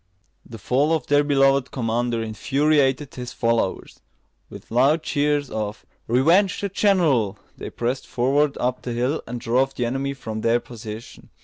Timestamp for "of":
0.93-1.05, 5.51-5.85